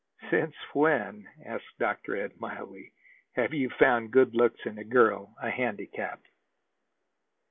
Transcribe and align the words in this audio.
"Since 0.31 0.55
when," 0.73 1.29
asked 1.45 1.77
Dr. 1.77 2.15
Ed 2.15 2.39
mildly, 2.39 2.91
"have 3.35 3.53
you 3.53 3.69
found 3.69 4.09
good 4.09 4.33
looks 4.33 4.65
in 4.65 4.79
a 4.79 4.83
girl 4.83 5.35
a 5.39 5.51
handicap?" 5.51 6.21